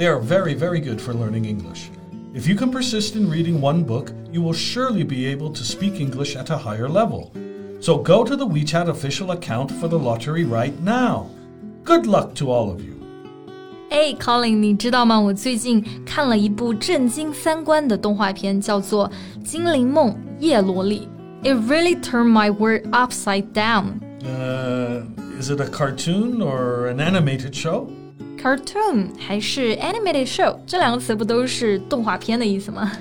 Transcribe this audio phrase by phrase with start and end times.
[0.00, 1.90] They are very, very good for learning English.
[2.34, 6.00] If you can persist in reading one book, you will surely be able to speak
[6.00, 7.30] English at a higher level.
[7.80, 11.30] So go to the WeChat official account for the lottery right now.
[11.84, 12.94] Good luck to all of you.
[13.88, 15.18] 哎，Colin，你知道吗？
[15.18, 19.08] 我最近看了一部震惊三观的动画片，叫做《
[19.42, 21.08] 精灵梦叶罗丽》。
[21.46, 24.00] It really turned my world upside down.
[24.24, 25.04] Uh,
[25.40, 27.88] is it a cartoon or an animated show?
[28.40, 30.56] Cartoon 还是 animated show？
[30.66, 32.92] 这两个词不都是动画片的意思吗？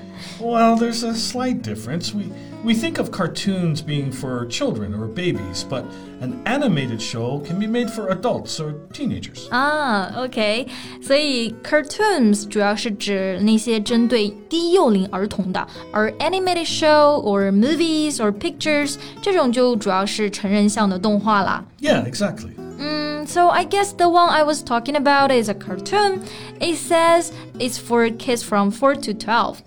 [0.42, 2.14] well, there's a slight difference.
[2.16, 2.24] We
[2.64, 5.84] we think of cartoons being for children or babies, but
[6.20, 9.48] an animated show can be made for adults or teenagers.
[9.50, 10.68] 啊，OK，
[11.02, 21.64] 所以 cartoons 主要是指那些针对低幼龄儿童的，而 animated show or movies or pictures 这种就主要是成人向的动画啦。
[21.80, 22.50] Yeah, exactly.
[22.80, 26.22] Mm, so I guess the one I was talking about is a cartoon.
[26.60, 29.58] It says it's for kids from 4 to 12.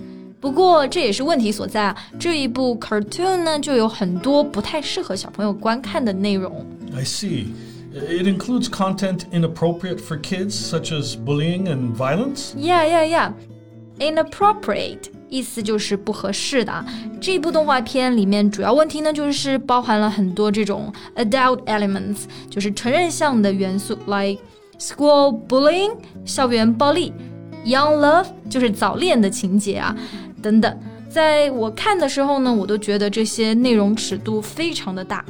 [0.41, 1.97] 不过这也是问题所在啊！
[2.19, 6.65] 这一部 cartoon 呢，就有很多不太适合小朋友观看的内容。
[6.95, 7.47] I see.
[7.93, 12.55] It includes content inappropriate for kids, such as bullying and violence.
[12.55, 13.33] Yeah, yeah, yeah.
[13.99, 16.85] Inappropriate 意思就是不合适的。
[17.21, 24.41] 这部动画片里面主要问题呢，就是包含了很多这种 adult elements，就是成人向的元素，like
[24.79, 27.13] school bullying 校园暴力，
[27.65, 29.95] young love 就是早恋的情节啊。
[30.41, 35.25] 等等，在我看的时候呢，我都觉得这些内容尺度非常的大。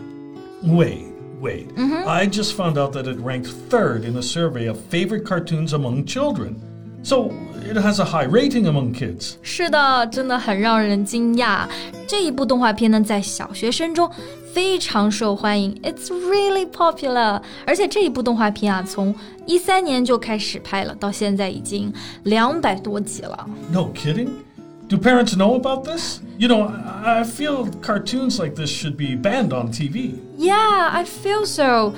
[0.63, 1.05] Wait,
[1.41, 1.67] wait.
[2.07, 6.05] I just found out that it ranked third in a survey of favorite cartoons among
[6.05, 6.57] children.
[7.03, 7.31] So
[7.63, 9.35] it has a high rating among kids.
[9.41, 11.67] 是的，真的很让人惊讶。
[12.07, 14.11] 这一部动画片呢，在小学生中
[14.53, 17.41] 非常受欢迎，It's really popular。
[17.67, 19.15] 而且这一部动画片啊，从
[19.47, 21.93] 一三年就开始拍了，到现在已经
[22.25, 23.49] 两百多集了。
[23.71, 24.29] No kidding.
[24.89, 26.21] Do parents know about this?
[26.39, 26.71] You know,
[27.05, 30.15] I feel cartoons like this should be banned on TV.
[30.39, 31.93] Yeah, I feel so.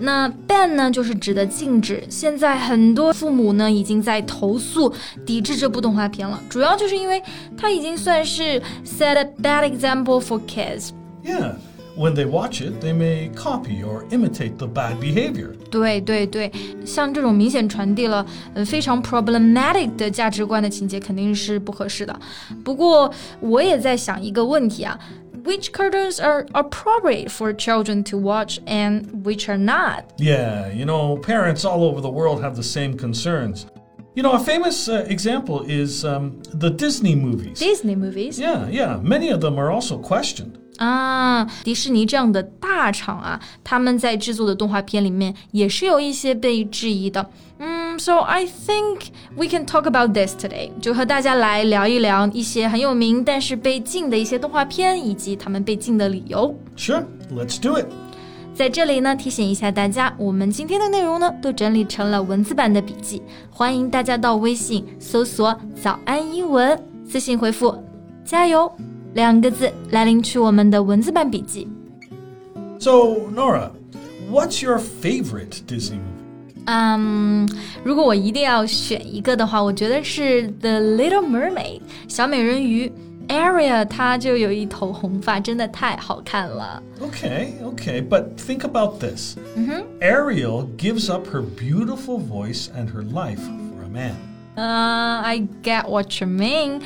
[0.00, 2.02] 那 ban 呢，就是指的禁止。
[2.08, 4.92] 现在很多父母呢，已经在投诉、
[5.24, 6.42] 抵制这部动画片了。
[6.48, 7.22] 主要就是因为
[7.56, 10.90] 它已经算是 set a bad example for kids.
[11.24, 11.52] Yeah
[11.96, 15.50] when they watch it, they may copy or imitate the bad behavior.
[15.70, 16.50] 对对对，
[16.86, 18.24] 像这种明显传递了
[18.54, 22.18] 呃非常 problematic 的价值观的情节，肯定是不合适的。
[22.64, 24.98] 不过我也在想一个问题啊。
[25.43, 30.05] Which cartoons are appropriate for children to watch and which are not?
[30.17, 33.67] Yeah, you know, parents all over the world have the same concerns.
[34.15, 37.59] You know, a famous uh, example is um, the Disney movies.
[37.59, 38.39] Disney movies?
[38.39, 38.97] Yeah, yeah.
[39.03, 40.53] Many of them are also questioned.
[40.77, 47.29] 啊，迪士尼这样的大厂啊，他们在制作的动画片里面也是有一些被质疑的。
[47.59, 56.55] 嗯 ，So I think we can talk about this today，就和大家来聊一聊一些很有名但是被禁的一些动画片，以及他们被禁的理由。
[56.77, 57.85] Sure，let's do it。
[58.53, 67.77] 在这里呢，提醒一下大家，我们今天的内容呢都整理成了文字版的笔记，欢迎大家到微信搜索“早安英文”，私信回复“
[68.23, 68.71] 加油”。
[69.13, 71.67] 两个字来领取我们的文字版笔记。
[72.79, 73.71] So Nora,
[74.29, 76.08] what's your favorite Disney movie?
[76.72, 77.48] 嗯，
[77.82, 82.92] 如果我一定要选一个的话，我觉得是《The Little Mermaid》小美人鱼。
[83.26, 86.82] Ariel，她就有一头红发，真的太好看了。
[87.00, 89.36] Okay, okay, but think about this.
[89.56, 89.82] -hmm.
[90.00, 94.14] Ariel gives up her beautiful voice and her life for a man.
[94.56, 96.80] Uh, I get what you mean.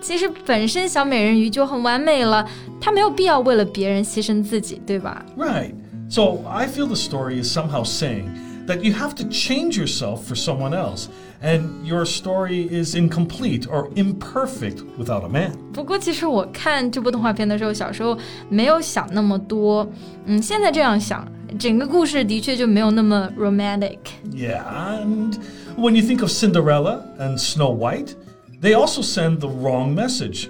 [0.00, 2.48] 其实本身小美人鱼就很完美了，
[2.80, 5.74] 她没有必要为了别人牺牲自己，对吧？Right.
[6.08, 8.26] So I feel the story is somehow saying
[8.67, 11.07] that you have to change yourself for someone else,
[11.41, 15.51] and your story is incomplete or imperfect without a man.
[15.73, 18.17] 不过，其实我看这部动画片的时候，小时候
[18.49, 19.87] 没有想那么多。
[20.25, 21.27] 嗯，现在这样想，
[21.59, 25.35] 整个故事的确就没有那么 romantic。Yeah, and
[25.77, 28.15] when you think of Cinderella and Snow White.
[28.61, 30.47] They also send the wrong message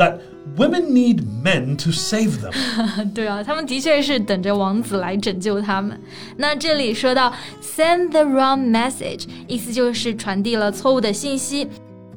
[0.00, 0.18] That
[0.56, 2.52] women need men to save them.
[3.14, 6.00] 对啊，他们的确是等着王子来拯救他们。
[6.36, 7.32] 那这里说到
[7.62, 11.68] send the wrong message，意思就是传递了错误的信息。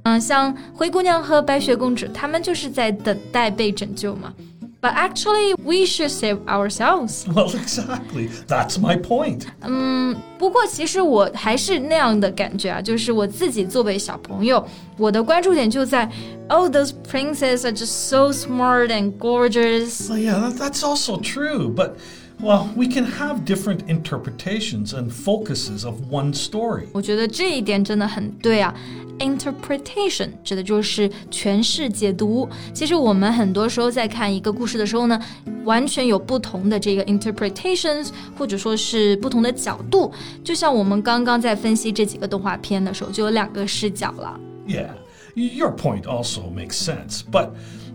[0.04, 4.34] 嗯，像灰姑娘和白雪公主，他们就是在等待被拯救嘛。
[4.83, 7.27] But actually, we should save ourselves.
[7.27, 8.29] Well, exactly.
[8.47, 9.47] That's my point.
[9.63, 14.65] 嗯，不过其实我还是那样的感觉啊，就是我自己作为小朋友，
[14.97, 16.09] 我的关注点就在，
[16.49, 20.09] Oh, those princes are just so smart and gorgeous.
[20.09, 21.69] Well, yeah, that, that's also true.
[21.75, 21.97] But
[22.43, 26.87] well, we can have different interpretations and focuses of one story.
[26.93, 28.75] 我觉得这一点真的很对啊。
[29.19, 32.49] Interpretation 指的就是诠释、解读。
[32.73, 35.21] 其实我们很多时候在看一个故事的时候呢，
[35.65, 40.13] 完全有不同的这个 interpretations，或者说是不同的角度。
[40.45, 44.39] 就像我们刚刚在分析这几个动画片的时候，就有两个视角了。
[44.69, 44.91] Yeah,
[45.35, 47.51] your point also makes sense, but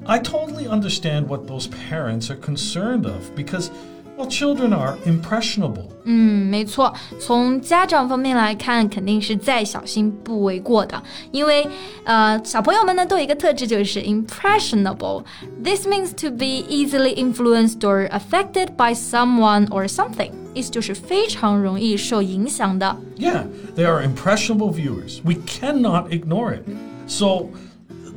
[0.05, 3.69] I totally understand what those parents are concerned of because.
[4.17, 5.87] Well, children are impressionable.
[6.03, 6.93] 嗯，没错。
[7.19, 11.01] 从家长方面来看，肯定是再小心不为过的。
[11.31, 11.67] 因为，
[12.03, 15.23] 呃，小朋友们呢都有一个特质，就是 impressionable.
[15.63, 20.29] This means to be easily influenced or affected by someone or something.
[20.53, 22.95] 意思就是非常容易受影响的。
[23.17, 23.45] Yeah,
[23.75, 25.21] they are impressionable viewers.
[25.23, 26.61] We cannot ignore it.
[27.07, 27.47] So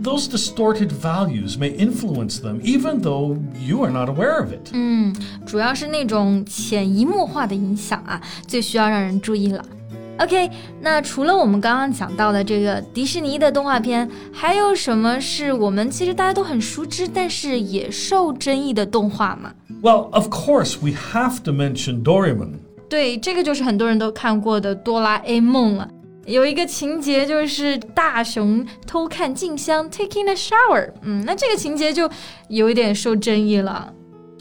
[0.02, 4.70] those distorted values may influence them even though you are not aware of it.
[4.72, 5.14] 嗯，
[5.46, 9.64] 主要是那种潜移默化的影响啊，最需要让人注意了。
[10.18, 10.50] OK，
[10.80, 19.52] 那除了我们刚刚讲到的这个迪士尼的动画片，还有什么是我们其实大家都很熟知，但是也受争议的动画吗？
[19.82, 22.54] Well, of course, we have to mention Doraemon.
[22.88, 25.86] 对，这个就是很多人都看过的哆啦 A 梦了。
[26.30, 32.10] 有一个情节就是大熊偷看静香 taking a shower，嗯，那这个情节就
[32.48, 33.92] 有一点受争议了。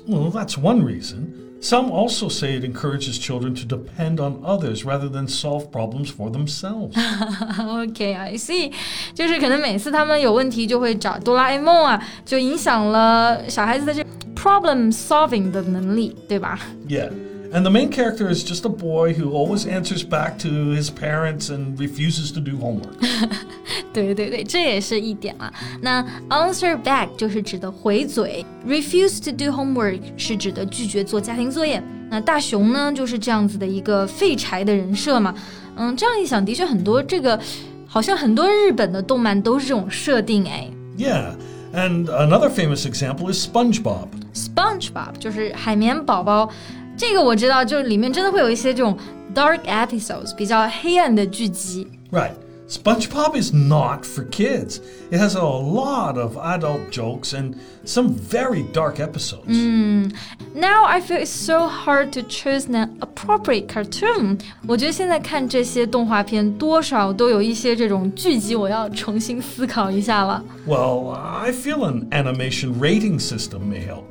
[0.08, 1.34] Well, that's one reason.
[1.62, 6.30] Some also say it encourages children to depend on others rather than solve problems for
[6.30, 6.94] themselves.
[6.96, 8.72] okay, I see.
[9.16, 14.06] 就是可能每次他们有问题就会找哆啦 A 梦啊，就影响了小孩子的这
[14.36, 16.60] problem solving 的能力，对吧？
[16.88, 17.10] Yeah.
[17.53, 21.51] And the main character is just a boy who always answers back to his parents
[21.51, 22.95] and refuses to do homework.
[23.93, 25.53] 对对对，这也是一点啊。
[25.81, 31.83] 那 answer back 就是指的回嘴，refuse to do homework 是指的拒绝做家庭作业。
[32.09, 35.35] 那大雄呢，就是这样子的一个废柴的人设嘛。
[35.75, 37.39] 嗯，这样一想，的确很多这个，
[37.85, 40.71] 好像很多日本的动漫都是这种设定哎。
[40.97, 41.35] Yeah.
[41.73, 44.09] And another famous example is SpongeBob.
[44.35, 46.51] SpongeBob 就是海绵宝宝，
[47.00, 48.98] 这个我知道，就是里面真的会有一些这种
[49.34, 51.88] dark episodes，比较黑暗的剧集。
[52.12, 52.32] Right.
[52.68, 54.80] SpongeBob is not for kids.
[55.12, 57.54] It has a lot of adult jokes and
[57.86, 59.50] some very dark episodes.
[59.50, 60.16] Mm.
[60.56, 64.40] Now I feel it's so hard to choose an appropriate cartoon.
[64.66, 70.44] 我觉得现在看这些动画片，多少都有一些这种剧集，我要重新思考一下了。
[70.68, 74.06] Well, I feel an animation rating system may help.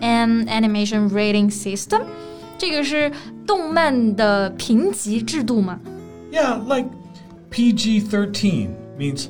[0.00, 2.04] An animation rating system?
[2.62, 3.10] 这个是
[3.46, 5.78] 动漫的评级制度吗？
[6.30, 6.86] Yeah, like
[7.50, 8.68] PG 13
[8.98, 9.28] means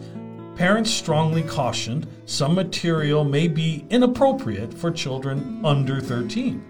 [0.57, 6.61] parents strongly cautioned some material may be inappropriate for children under 13.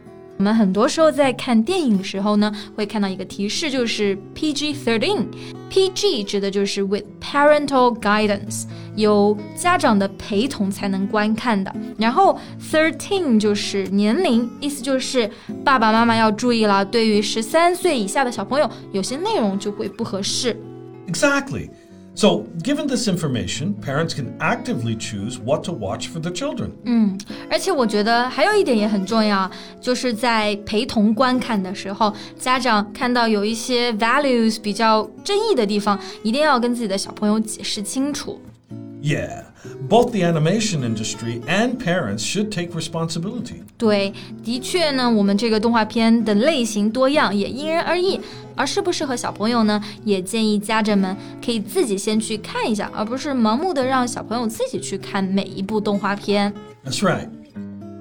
[0.43, 8.63] 我们很多时候在看电影的时候呢，会看到一个提示，就是 PG-13。PG 指的就是 with parental guidance，
[8.95, 11.75] 有家长的陪同才能观看的。
[11.99, 12.39] 然后
[12.71, 15.29] thirteen 就是年龄，意思就是
[15.65, 20.57] 爸爸妈妈要注意了，对于十三岁以下的小朋友，有些内容就会不合适。
[21.09, 21.69] Exactly.
[22.15, 26.71] So, given this information, parents can actively choose what to watch for their children.
[26.83, 27.17] 嗯，
[27.49, 29.49] 而且我觉得还有一点也很重要，
[29.81, 38.41] 就是在陪同观看的时候，家长看到有一些 values 比较争议的地方，一定要跟自己的小朋友解释清楚。
[39.01, 39.45] Yeah,
[39.89, 43.63] both the animation industry and parents should take responsibility.
[43.77, 44.13] 对，
[44.43, 48.21] 的确呢，我们这个动画片的类型多样，也因人而异。
[48.57, 49.81] 而适不适合小朋友呢？
[50.05, 56.53] 也建议家长们可以自己先去看一下，而不是盲目的让小朋友自己去看每一部动画片。
[56.85, 57.29] That's right.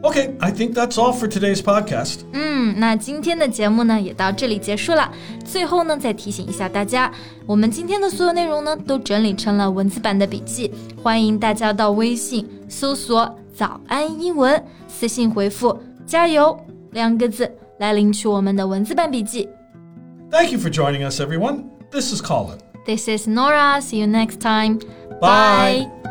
[0.04, 2.20] Okay, I think that's all for today's podcast.
[2.32, 5.12] 嗯，那今天的节目呢也到这里结束了。
[5.44, 7.12] 最后呢，再提醒一下大家，
[7.46, 15.76] 我们今天的所有内容呢都整理成了文字版的笔记，欢迎大家到微信搜索“早安英文”，私信回复“
[16.06, 16.58] 加油”
[16.92, 19.50] 两个字来领取我们的文字版笔记。
[20.30, 21.64] Thank you for joining us, everyone.
[21.92, 22.60] This is Colin.
[22.86, 23.82] This is Nora.
[23.82, 24.80] See you next time.
[25.20, 25.88] Bye.
[26.04, 26.11] Bye.